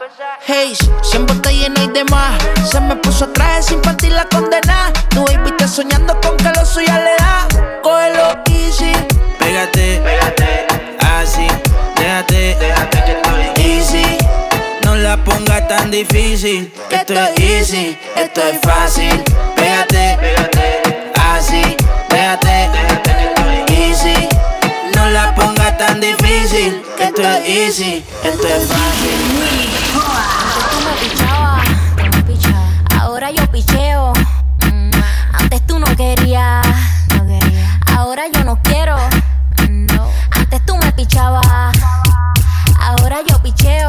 Hey, 0.46 0.74
siempre 1.02 1.36
está 1.36 1.50
llena 1.50 1.82
y 1.82 1.88
demás. 1.88 2.40
Se 2.64 2.80
me 2.80 2.96
puso 2.96 3.28
traje 3.28 3.62
sin 3.62 3.82
partir 3.82 4.12
la 4.12 4.24
condena. 4.24 4.90
Tu 5.10 5.22
baby 5.22 5.50
está 5.50 5.68
soñando 5.68 6.18
con 6.22 6.34
que 6.38 6.50
lo 6.58 6.64
suya 6.64 6.98
le 6.98 7.14
da. 7.18 7.46
Cógelo 7.82 8.42
easy. 8.50 8.92
Pégate, 9.38 10.00
pégate, 10.02 10.66
así, 11.00 11.46
déjate, 11.96 12.56
déjate 12.58 13.02
que 13.04 13.12
estoy 13.12 13.64
easy. 13.64 14.18
No 14.82 14.96
la 14.96 15.16
pongas 15.24 15.68
tan 15.68 15.90
difícil, 15.90 16.72
esto 16.90 17.14
es 17.14 17.38
easy, 17.38 17.98
esto 18.16 18.40
es 18.40 18.60
fácil. 18.60 19.22
Pégate, 19.54 20.16
pégate, 20.20 20.85
así, 21.56 21.76
déjate, 22.08 22.70
easy. 23.68 24.28
No 24.94 25.08
la 25.10 25.34
pongas 25.34 25.76
tan 25.78 26.00
difícil, 26.00 26.82
que 26.96 27.04
esto 27.04 27.22
es 27.22 27.48
easy, 27.48 28.04
esto 28.24 28.46
es 28.46 28.66
fácil. 28.66 29.18
Antes 30.38 30.70
tú 30.70 30.78
me 30.84 32.22
pichabas, 32.22 33.00
ahora 33.00 33.30
yo 33.30 33.50
picheo. 33.50 34.12
Antes 35.32 35.66
tú 35.66 35.78
no 35.78 35.86
querías, 35.96 36.66
ahora 37.96 38.24
yo 38.32 38.44
no 38.44 38.60
quiero. 38.62 38.96
Antes 40.30 40.64
tú 40.66 40.76
me 40.76 40.92
pichabas, 40.92 41.46
ahora 42.80 43.18
yo 43.28 43.40
picheo. 43.42 43.88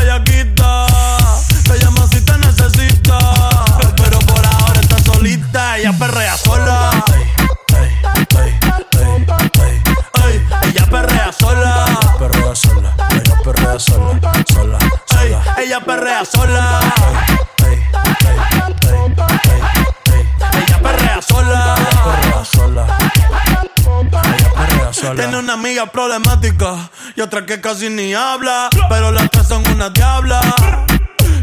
casi 27.61 27.89
ni 27.89 28.13
habla. 28.13 28.69
Pero 28.89 29.11
las 29.11 29.29
tres 29.29 29.47
son 29.47 29.63
una 29.69 29.89
diabla. 29.89 30.41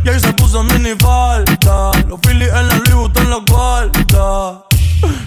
Y 0.04 0.08
ahí 0.08 0.20
se 0.20 0.32
puso 0.34 0.62
mini 0.64 0.94
falta. 0.98 1.90
Los 2.08 2.20
Phillies 2.20 2.48
en 2.48 2.68
la 2.68 2.74
Louis 2.74 2.94
Vuitton 2.94 3.30
los 3.30 3.44
guarda. 3.46 4.64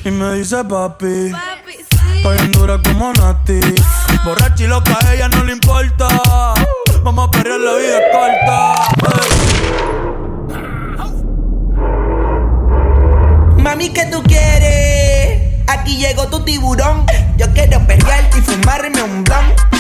Y 0.04 0.12
me 0.12 0.34
dice 0.36 0.64
papi. 0.64 1.32
Estoy 2.16 2.38
en 2.38 2.52
dura 2.52 2.80
como 2.84 3.14
Nati. 3.14 3.60
Borracha 4.24 4.64
y 4.64 4.68
loca, 4.68 4.98
a 5.02 5.14
ella 5.14 5.28
no 5.30 5.44
le 5.44 5.54
importa. 5.54 6.08
Vamos 7.04 7.28
a 7.28 7.32
perder 7.32 7.60
la 7.60 7.74
vida 7.74 7.98
es 7.98 8.04
corta. 8.16 8.74
Mami, 13.58 13.90
¿qué 13.90 14.06
tú 14.12 14.22
quieres? 14.24 15.64
Aquí 15.68 15.98
llegó 15.98 16.28
tu 16.28 16.44
tiburón. 16.44 17.06
Yo 17.38 17.48
quiero 17.54 17.86
perrearte 17.88 18.38
y 18.38 18.42
fumarme 18.42 19.02
un 19.02 19.24
blon. 19.24 19.71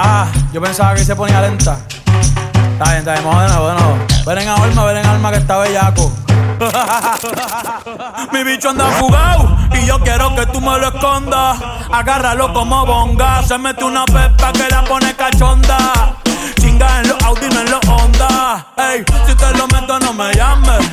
Ah, 0.00 0.28
yo 0.52 0.62
pensaba 0.62 0.94
que 0.94 1.04
se 1.04 1.16
ponía 1.16 1.40
lenta. 1.40 1.80
Está 1.90 2.84
bien, 2.84 2.98
está 2.98 3.14
bien, 3.14 3.24
vamos 3.24 3.98
de. 3.98 4.24
Ven 4.24 4.38
en 4.38 4.48
alma, 4.48 4.84
ven 4.84 4.96
en 4.98 5.06
alma 5.06 5.32
que 5.32 5.38
está 5.38 5.58
bellaco. 5.58 6.12
Mi 8.32 8.44
bicho 8.44 8.70
anda 8.70 8.86
fugado 8.92 9.56
y 9.72 9.86
yo 9.86 9.98
quiero 9.98 10.36
que 10.36 10.46
tú 10.46 10.60
me 10.60 10.78
lo 10.78 10.86
escondas. 10.86 11.58
Agárralo 11.90 12.52
como 12.52 12.86
bonga. 12.86 13.42
Se 13.42 13.58
mete 13.58 13.82
una 13.82 14.04
pepa 14.04 14.52
que 14.52 14.68
la 14.70 14.84
pone 14.84 15.16
cachonda. 15.16 16.14
Chinga 16.60 17.00
en 17.00 17.08
los 17.08 17.20
Audi, 17.24 17.48
no 17.48 17.60
en 17.60 17.70
los 17.72 17.84
Honda. 17.88 18.68
Ey, 18.76 19.04
si 19.26 19.34
te 19.34 19.52
lo 19.58 19.66
meto, 19.66 19.98
no 19.98 20.12
me 20.12 20.32
llames. 20.32 20.90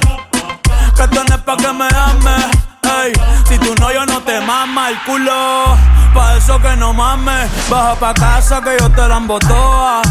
Que 0.97 1.07
tú 1.09 1.23
no 1.29 1.35
es 1.35 1.41
pa' 1.43 1.57
que 1.57 1.71
me 1.71 1.87
ames. 1.93 2.74
Ey, 3.03 3.13
si 3.47 3.57
tú 3.59 3.73
no, 3.79 3.91
yo 3.91 4.05
no 4.05 4.21
te 4.21 4.39
mama 4.41 4.89
el 4.89 4.99
culo. 5.03 5.77
Pa' 6.13 6.37
eso 6.37 6.59
que 6.61 6.75
no 6.75 6.93
mames. 6.93 7.49
Baja 7.69 7.95
pa' 7.95 8.13
casa 8.13 8.61
que 8.61 8.77
yo 8.79 8.89
te 8.89 9.07
la 9.07 9.17
embotoa. 9.17 10.01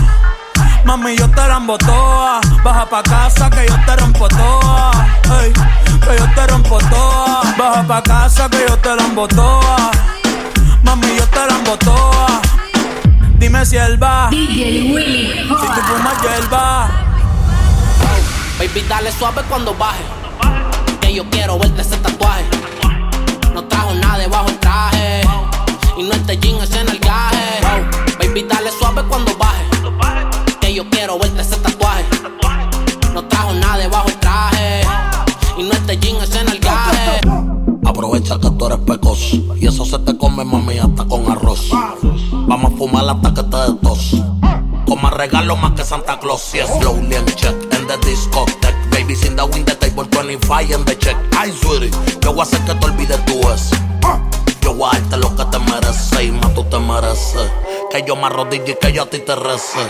Mami, 0.85 1.17
yo 1.17 1.29
te 1.31 1.49
la 1.49 1.61
toa. 1.79 2.41
Baja 2.63 2.87
pa' 2.87 3.03
casa 3.03 3.49
que 3.49 3.67
yo 3.67 3.75
te 3.87 3.97
rompo 3.97 4.29
toa. 4.29 4.91
Ey, 5.41 5.53
que 5.53 6.19
yo 6.19 6.27
te 6.35 6.47
rompo 6.47 6.79
toa. 6.91 7.43
Baja 7.57 7.83
pa' 7.87 8.03
casa 8.03 8.49
que 8.51 8.67
yo 8.69 8.77
te 8.79 8.95
la 8.95 9.27
toa. 9.29 9.91
Mami, 10.83 11.17
yo 11.17 11.27
te 11.29 11.41
la 11.47 11.77
toa. 11.79 12.41
Dime 13.39 13.65
si 13.65 13.77
él 13.77 14.03
va. 14.03 14.29
DJ 14.31 14.93
Willy. 14.93 15.33
Si 15.33 15.47
tú 15.47 15.81
fumas 15.87 16.23
hierba. 16.23 16.89
Baby, 18.59 18.85
dale 18.89 19.11
suave 19.11 19.43
cuando 19.49 19.75
baje. 19.75 20.05
Que 21.01 21.15
yo 21.15 21.25
quiero 21.31 21.59
verte 21.59 21.81
ese 21.81 21.97
tatuaje. 21.97 22.45
Yo 30.75 30.83
quiero 30.91 31.17
verte 31.21 31.41
ese 31.41 31.55
tatuaje. 31.59 32.05
No 33.13 33.25
trajo 33.29 33.53
nada 33.53 33.77
debajo 33.77 34.09
el 34.09 34.19
traje. 34.19 34.81
Y 35.57 35.63
no 35.63 35.71
este 35.71 35.97
jean, 35.99 36.17
es 36.21 36.35
en 36.35 36.49
el 36.49 36.59
gaje. 36.59 37.21
Aprovecha 37.87 38.41
que 38.41 38.51
tú 38.51 38.67
eres 38.67 38.79
pecoso 38.79 39.37
y 39.55 39.69
eso 39.69 39.85
se 39.85 40.01
te 40.01 40.17
come, 40.19 40.45
mami, 40.45 40.79
hasta 40.79 41.05
con 41.05 41.31
arroz. 41.31 41.71
Vamos 42.49 42.73
a 42.73 42.77
fumar 42.77 43.09
hasta 43.09 43.35
que 43.35 43.43
te 43.45 43.57
des 43.57 43.81
tos. 43.83 44.17
Con 44.85 45.01
más 45.01 45.13
regalo 45.13 45.55
más 45.55 45.73
que 45.73 45.85
Santa 45.85 46.19
Claus. 46.19 46.53
Yes, 46.53 46.67
slowly 46.81 47.15
and 47.15 47.33
check 47.37 47.55
in 47.55 47.87
the 47.87 47.97
discotheque. 48.05 48.75
Baby, 48.91 49.15
sin 49.15 49.37
the 49.37 49.45
win 49.45 49.65
the 49.65 49.77
table 49.77 50.07
25 50.07 50.75
en 50.75 50.85
the 50.85 50.99
check. 50.99 51.17
Ay, 51.39 51.53
sweetie, 51.53 51.93
yo 52.21 52.33
voy 52.33 52.41
a 52.41 52.43
hacer 52.43 52.59
que 52.65 52.75
te 52.75 52.87
olvides 52.87 53.21
es. 53.55 53.71
Que 57.91 58.05
yo 58.07 58.15
me 58.15 58.27
arrodille 58.27 58.71
y 58.71 58.75
que 58.77 58.93
yo 58.93 59.03
a 59.03 59.07
ti 59.07 59.19
te 59.19 59.35
rece. 59.35 59.81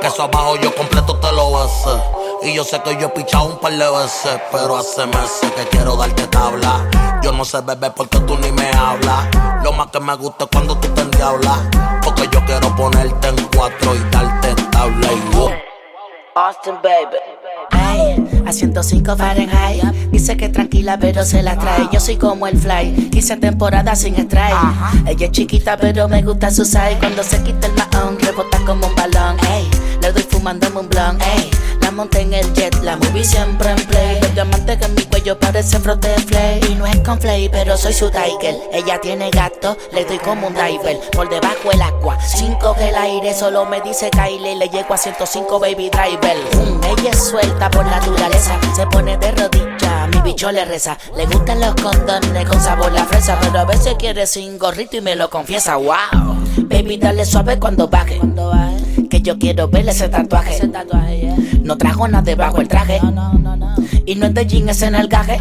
Que 0.00 0.06
eso 0.06 0.22
abajo 0.22 0.56
yo 0.56 0.74
completo 0.74 1.18
te 1.18 1.30
lo 1.32 1.52
bese. 1.52 2.02
Y 2.42 2.54
yo 2.54 2.64
sé 2.64 2.80
que 2.80 2.96
yo 2.96 3.08
he 3.08 3.10
pichado 3.10 3.44
un 3.44 3.58
par 3.58 3.72
de 3.72 3.90
veces, 3.90 4.40
pero 4.50 4.76
hace 4.76 5.04
meses 5.06 5.52
que 5.52 5.68
quiero 5.68 5.94
darte 5.96 6.26
tabla. 6.28 6.88
Yo 7.22 7.32
no 7.32 7.44
sé 7.44 7.60
beber 7.60 7.92
porque 7.94 8.18
tú 8.20 8.38
ni 8.38 8.50
me 8.50 8.70
hablas. 8.70 9.28
Lo 9.62 9.72
más 9.72 9.88
que 9.88 10.00
me 10.00 10.14
gusta 10.14 10.44
es 10.44 10.50
cuando 10.50 10.78
tú 10.78 10.88
te 10.88 11.02
endiablas. 11.02 11.58
Porque 12.02 12.28
yo 12.32 12.42
quiero 12.46 12.74
ponerte 12.74 13.28
en 13.28 13.36
cuatro 13.54 13.94
y 13.94 13.98
darte 14.10 14.54
tabla 14.70 15.12
y 15.12 15.36
wow. 15.36 15.50
Austin, 16.36 16.78
baby. 16.82 17.43
Hey, 17.94 18.16
a 18.44 18.52
105 18.52 19.16
Fahrenheit. 19.16 19.82
Dice 20.10 20.36
que 20.36 20.48
tranquila, 20.48 20.98
pero 20.98 21.24
se 21.24 21.42
la 21.42 21.56
trae. 21.56 21.88
Yo 21.92 22.00
soy 22.00 22.16
como 22.16 22.46
el 22.46 22.58
fly. 22.58 23.08
Quise 23.10 23.36
temporada 23.36 23.94
sin 23.94 24.16
strike. 24.16 24.54
Ella 25.06 25.26
es 25.26 25.32
chiquita, 25.32 25.76
pero 25.76 26.08
me 26.08 26.22
gusta 26.22 26.50
su 26.50 26.64
size. 26.64 26.96
Cuando 26.98 27.22
se 27.22 27.42
quita 27.42 27.68
el 27.68 27.74
mahón, 27.74 28.18
rebota 28.18 28.58
como 28.66 28.86
un 28.86 28.94
balón. 28.96 29.36
Ey, 29.52 29.68
le 30.02 30.12
doy 30.12 30.22
fumándome 30.22 30.80
un 30.80 30.88
blunt. 30.88 31.22
Ey, 31.22 31.50
monté 31.94 32.22
en 32.22 32.34
el 32.34 32.52
jet, 32.54 32.74
la 32.82 32.96
movie 32.96 33.24
siempre 33.24 33.70
en 33.70 33.86
play. 33.86 34.20
Los 34.20 34.34
diamantes 34.34 34.78
que 34.78 34.84
en 34.84 34.94
mi 34.94 35.02
cuello 35.02 35.38
parece 35.38 35.78
frote 35.78 36.08
de 36.08 36.18
flay. 36.18 36.60
Y 36.68 36.74
no 36.74 36.86
es 36.86 36.98
con 37.00 37.20
flay, 37.20 37.48
pero 37.48 37.76
soy 37.76 37.92
su 37.92 38.10
tiger. 38.10 38.56
Ella 38.72 39.00
tiene 39.00 39.30
gato, 39.30 39.76
le 39.92 40.04
doy 40.04 40.18
como 40.18 40.48
un 40.48 40.54
diver. 40.54 40.98
Por 41.12 41.28
debajo 41.28 41.70
el 41.72 41.80
agua, 41.80 42.18
cinco 42.20 42.74
que 42.74 42.88
el 42.88 42.94
aire 42.96 43.32
solo 43.32 43.64
me 43.64 43.80
dice 43.80 44.10
Kylie. 44.10 44.56
Le 44.56 44.68
llego 44.68 44.92
a 44.94 44.98
105 44.98 45.58
baby 45.58 45.90
driver. 45.90 46.36
Mm, 46.54 46.84
ella 46.84 47.10
es 47.10 47.24
suelta 47.24 47.70
por 47.70 47.86
naturaleza, 47.86 48.58
se 48.74 48.86
pone 48.86 49.16
de 49.16 49.30
rodilla. 49.32 50.06
Mi 50.08 50.20
bicho 50.20 50.50
le 50.50 50.64
reza. 50.64 50.98
Le 51.16 51.26
gustan 51.26 51.60
los 51.60 51.74
condones 51.76 52.48
con 52.48 52.60
sabor 52.60 52.92
la 52.92 53.04
fresa, 53.04 53.38
pero 53.40 53.60
a 53.60 53.64
veces 53.64 53.94
quiere 53.98 54.26
sin 54.26 54.58
gorrito 54.58 54.96
y 54.96 55.00
me 55.00 55.14
lo 55.14 55.30
confiesa. 55.30 55.76
Wow, 55.76 56.36
baby, 56.68 56.98
dale 56.98 57.24
suave 57.24 57.58
cuando 57.58 57.88
baje. 57.88 58.20
Que 59.08 59.20
yo 59.20 59.38
quiero 59.38 59.68
ver 59.68 59.88
ese 59.88 60.08
tatuaje. 60.08 60.60
No 61.62 61.78
debajo 62.22 62.60
el 62.60 62.68
traje. 62.68 63.00
Y 64.06 64.14
no 64.16 64.26
es 64.26 64.34
de 64.34 64.46
jean, 64.46 64.68
es 64.68 64.82
en 64.82 64.94
el 64.94 65.08
gaje. 65.08 65.38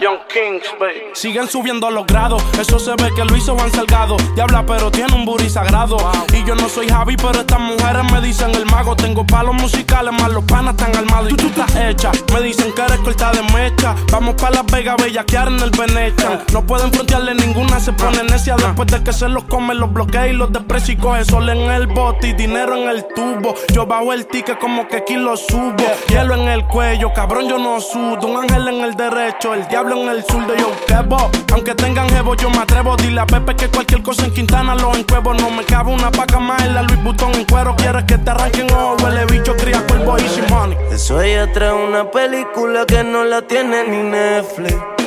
Young 0.00 0.18
Kings, 0.28 0.66
baby. 0.78 1.10
Siguen 1.14 1.48
subiendo 1.48 1.90
los 1.90 2.06
grados. 2.06 2.42
Eso 2.58 2.78
se 2.78 2.90
ve 2.92 3.10
que 3.14 3.24
lo 3.24 3.36
hizo 3.36 3.54
Juan 3.54 3.70
Salgado. 3.72 4.16
Diabla, 4.34 4.64
pero 4.66 4.90
tiene 4.90 5.14
un 5.14 5.24
booty 5.24 5.48
sagrado. 5.48 5.96
Y 6.32 6.46
yo 6.46 6.54
no 6.54 6.68
soy 6.68 6.88
Javi, 6.88 7.16
pero 7.16 7.40
estas 7.40 7.60
mujeres 7.60 8.10
me 8.12 8.20
dicen 8.20 8.54
el 8.54 8.64
mago. 8.66 8.96
Tengo 8.96 9.26
palos 9.26 9.54
musicales, 9.54 10.12
más 10.12 10.30
los 10.30 10.44
panas 10.44 10.74
están 10.76 10.96
armados. 10.96 11.32
Y 11.32 11.36
tú 11.36 11.46
estás 11.46 11.74
hecha. 11.76 12.10
Me 12.32 12.40
dicen 12.40 12.72
que 12.72 12.82
eres 12.82 12.98
corta 12.98 13.32
de 13.32 13.42
mecha. 13.54 13.94
Vamos 14.10 14.34
para 14.36 14.56
Las 14.56 14.66
Vegas, 14.66 14.96
bellaquear 15.02 15.48
en 15.48 15.60
el 15.60 15.70
Venetian. 15.70 16.40
No 16.52 16.64
pueden 16.64 16.92
frontearle 16.92 17.34
ninguna, 17.34 17.80
se 17.80 17.92
pone 17.92 18.22
necia. 18.24 18.56
Después 18.56 18.88
de 18.88 19.02
que 19.02 19.12
se 19.12 19.28
los 19.28 19.44
comen, 19.44 19.78
los 19.78 19.92
bloquea 19.92 20.28
y 20.28 20.32
los 20.32 20.52
desprecia 20.52 20.94
y 20.94 20.96
coge 20.96 21.24
sol 21.24 21.48
en 21.48 21.70
el 21.70 21.86
bote 21.86 22.28
y 22.28 22.32
dinero 22.32 22.76
en 22.76 22.88
el 22.88 23.06
tubo. 23.14 23.54
Yo 23.72 23.86
bajo 23.86 24.12
el 24.12 24.26
ticket 24.26 24.58
como 24.58 24.88
que 24.88 24.98
aquí 24.98 25.16
lo 25.16 25.36
subo. 25.36 25.69
Hielo 26.08 26.34
en 26.34 26.48
el 26.48 26.66
cuello, 26.66 27.12
cabrón, 27.12 27.48
yo 27.48 27.58
no 27.58 27.80
sudo. 27.80 28.26
Un 28.26 28.42
ángel 28.42 28.68
en 28.68 28.80
el 28.82 28.94
derecho, 28.94 29.54
el 29.54 29.66
diablo 29.68 30.02
en 30.02 30.08
el 30.08 30.24
sur 30.24 30.46
de 30.46 30.58
yo 30.58 30.70
quebo. 30.86 31.30
Aunque 31.52 31.74
tengan 31.74 32.08
jevo, 32.08 32.34
yo 32.34 32.50
me 32.50 32.58
atrevo. 32.58 32.96
Dile 32.96 33.20
a 33.20 33.26
Pepe 33.26 33.54
que 33.56 33.68
cualquier 33.68 34.02
cosa 34.02 34.24
en 34.24 34.32
Quintana 34.32 34.74
lo 34.74 34.94
encuevo. 34.94 35.34
No 35.34 35.50
me 35.50 35.64
cabe 35.64 35.92
una 35.92 36.10
paca 36.10 36.38
más 36.38 36.62
en 36.62 36.74
la 36.74 36.82
Luis 36.82 37.02
Butón 37.02 37.34
en 37.34 37.44
cuero. 37.44 37.74
Quieres 37.76 38.04
que 38.04 38.18
te 38.18 38.30
arranquen 38.30 38.70
ojo, 38.72 38.96
huele 39.02 39.24
bicho, 39.26 39.54
cría 39.56 39.86
cuervo 39.86 40.16
y 40.18 40.50
money. 40.50 40.76
Eso 40.90 41.20
ella 41.20 41.50
trae 41.52 41.72
una 41.72 42.10
película 42.10 42.84
que 42.86 43.04
no 43.04 43.24
la 43.24 43.42
tiene 43.42 43.84
ni 43.88 44.02
Netflix. 44.02 44.99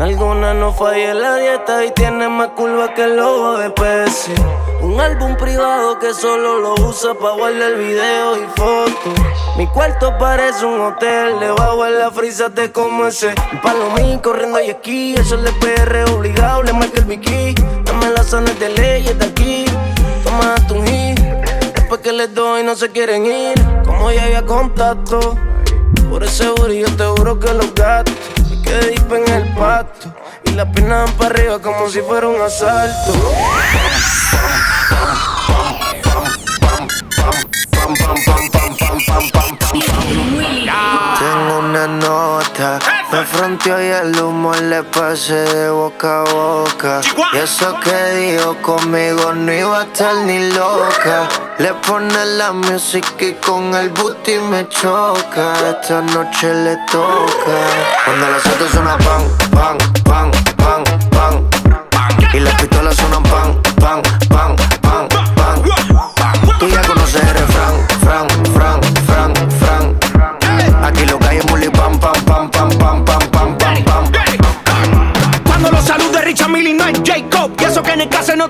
Alguna 0.00 0.54
no 0.54 0.72
falla 0.72 1.12
la 1.12 1.36
dieta 1.36 1.84
y 1.84 1.90
tiene 1.90 2.28
más 2.28 2.50
curva 2.50 2.94
que 2.94 3.02
el 3.02 3.16
lobo 3.16 3.58
de 3.58 3.68
Pepsi. 3.70 4.32
Un 4.80 5.00
álbum 5.00 5.36
privado 5.36 5.98
que 5.98 6.14
solo 6.14 6.60
lo 6.60 6.74
usa 6.86 7.14
para 7.14 7.34
guardar 7.34 7.74
videos 7.74 8.38
y 8.38 8.60
fotos. 8.60 9.26
Mi 9.56 9.66
cuarto 9.66 10.16
parece 10.16 10.64
un 10.64 10.80
hotel, 10.80 11.40
debajo 11.40 11.84
en 11.84 11.98
la 11.98 12.12
frisa 12.12 12.48
te 12.48 12.70
como 12.70 13.06
ese. 13.06 13.34
Un 13.52 13.60
palomín 13.60 14.18
corriendo 14.20 14.60
y 14.60 14.70
esquí, 14.70 15.14
eso 15.14 15.36
le 15.36 15.50
PR 15.54 16.04
obligado, 16.12 16.62
le 16.62 16.72
marca 16.72 17.00
el 17.00 17.04
bikini. 17.04 17.54
Dame 17.82 18.10
las 18.10 18.26
zonas 18.26 18.56
de 18.60 18.68
leyes 18.68 19.18
de 19.18 19.26
aquí, 19.26 19.64
toma 20.22 20.54
tu 20.68 20.80
hit. 20.84 21.18
Después 21.74 22.00
que 22.02 22.12
les 22.12 22.32
doy 22.32 22.62
no 22.62 22.76
se 22.76 22.88
quieren 22.90 23.26
ir, 23.26 23.60
como 23.84 24.12
ya 24.12 24.22
había 24.22 24.46
contacto. 24.46 25.36
Por 26.08 26.22
ese 26.22 26.44
yo 26.44 26.96
te 26.96 27.04
juro 27.04 27.38
que 27.38 27.52
los 27.52 27.74
gatos 27.74 28.14
me 28.48 28.62
quedé 28.62 28.90
deep 28.90 29.12
en 29.12 29.28
el 29.32 29.54
pato. 29.54 29.87
Y 30.48 30.52
la 30.52 30.70
pena 30.72 31.04
para 31.18 31.34
arriba 31.34 31.58
como 31.60 31.88
si 31.88 32.00
fuera 32.00 32.28
un 32.28 32.40
asalto. 32.40 33.12
Una 41.78 41.86
nota, 41.86 42.78
me 43.12 43.24
fronteó 43.24 43.80
y 43.80 43.86
el 43.86 44.20
humo 44.20 44.52
le 44.54 44.82
pasé 44.82 45.34
de 45.34 45.70
boca 45.70 46.22
a 46.22 46.24
boca. 46.24 47.00
Y 47.32 47.36
eso 47.36 47.78
que 47.80 48.14
dijo 48.16 48.56
conmigo 48.62 49.32
no 49.32 49.52
iba 49.52 49.80
a 49.80 49.82
estar 49.84 50.14
ni 50.16 50.50
loca. 50.50 51.28
Le 51.58 51.72
pone 51.74 52.24
la 52.36 52.52
música 52.52 53.24
y 53.24 53.34
con 53.34 53.74
el 53.74 53.90
booty 53.90 54.38
me 54.50 54.68
choca. 54.68 55.52
Esta 55.70 56.00
noche 56.00 56.52
le 56.52 56.76
toca. 56.90 57.58
Cuando 58.04 58.28
las 58.28 58.46
autos 58.46 58.70
suenan 58.70 58.98
pan, 58.98 59.22
pan, 59.52 59.78
pan, 60.04 60.30
pan, 60.56 60.84
pan. 61.10 62.34
Y 62.34 62.40
las 62.40 62.54
pistolas 62.54 62.96
suenan 62.96 63.22
pan, 63.24 63.62
pan, 63.80 64.02
pan. 64.28 64.77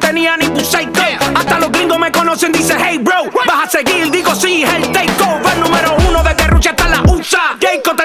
Tenía 0.09 0.39
ni 0.39 0.47
un 0.47 0.65
psycho 0.65 1.03
Hasta 1.35 1.59
los 1.59 1.71
gringos 1.71 1.99
me 1.99 2.11
conocen, 2.11 2.51
dice 2.53 2.75
hey 2.79 2.99
bro 2.99 3.25
Vas 3.47 3.67
a 3.67 3.71
seguir, 3.71 4.11
digo 4.11 4.35
sí, 4.35 4.63
el 4.63 4.91
takeover 4.91 5.59
Número 5.59 5.97
uno 6.09 6.23
de 6.23 6.47
Rucha 6.47 6.71
hasta 6.71 6.89
la 6.89 7.03
USA 7.03 7.57
Jacob, 7.61 7.98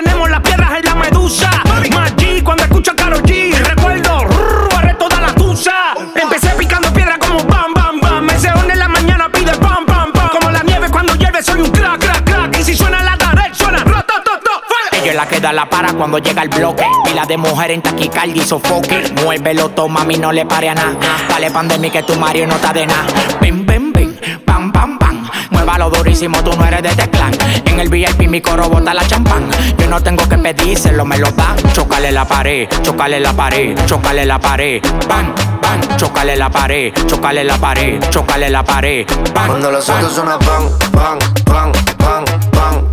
Ella 15.43 15.51
la 15.51 15.69
para 15.69 15.91
cuando 15.91 16.19
llega 16.19 16.41
el 16.41 16.47
bloque. 16.47 16.86
Y 17.12 17.13
la 17.13 17.25
de 17.25 17.36
mujer 17.36 17.71
en 17.71 17.82
taquicardia 17.82 18.41
y 18.41 18.45
sofoque. 18.45 19.13
Muévelo, 19.25 19.67
toma, 19.71 19.99
a 19.99 20.06
mí 20.06 20.15
no 20.15 20.32
le 20.32 20.45
pare 20.45 20.69
a 20.69 20.73
nada. 20.73 20.95
Dale 21.27 21.51
pandemia 21.51 21.91
que 21.91 22.01
tu 22.01 22.15
Mario 22.15 22.47
no 22.47 22.56
está 22.56 22.71
de 22.71 22.86
nada. 22.88 23.03
Bim, 23.41 23.65
bim, 23.65 23.91
bim, 23.91 24.15
pam, 24.45 24.71
pam, 24.71 24.97
pam. 24.97 25.29
Muévalo 25.49 25.89
durísimo, 25.89 26.41
tú 26.43 26.53
no 26.56 26.63
eres 26.65 26.82
de 26.84 26.89
este 26.91 27.10
clan. 27.10 27.34
En 27.65 27.77
el 27.77 27.89
VIP 27.89 28.29
mi 28.29 28.39
coro 28.39 28.69
bota 28.69 28.93
la 28.93 29.06
champán. 29.06 29.49
Yo 29.77 29.86
no 29.89 29.99
tengo 30.01 30.25
que 30.29 30.38
pedírselo, 30.38 31.03
me 31.03 31.17
lo 31.17 31.29
dan. 31.32 31.58
Chocale 31.73 32.13
la 32.13 32.23
pared, 32.23 32.69
chocale 32.82 33.19
la 33.19 33.34
pared, 33.34 33.77
chocale 33.86 34.25
la 34.25 34.39
pared. 34.39 34.82
Pan, 35.10 35.36
pan, 35.62 35.82
chocale 35.97 36.38
la 36.38 36.49
pared, 36.49 36.93
chocale 37.06 37.43
la 37.43 37.58
pared, 37.58 37.99
chocale 38.12 38.49
la 38.49 38.63
pared. 38.63 39.06
Pan, 39.34 39.47
Cuando 39.47 39.71
las 39.71 39.84
pan. 39.88 39.97
autos 39.97 40.13
suenan 40.13 40.39
pan, 40.39 40.69
pan, 40.93 41.19
pan, 41.43 41.71
pan, 41.97 42.25
pan. 42.53 42.89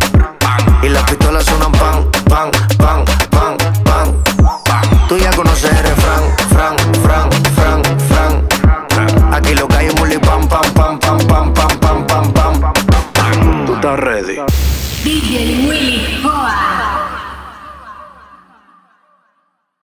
Y 0.83 0.89
las 0.89 1.03
pistolas 1.03 1.45
suenan 1.45 1.71
pan, 1.71 2.05
棒。 2.31 2.70